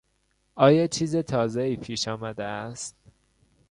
[0.55, 2.95] آیا چیز تازهای پیشآمده است؟